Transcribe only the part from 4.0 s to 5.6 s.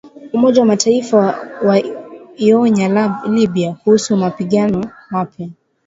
mapigano mapya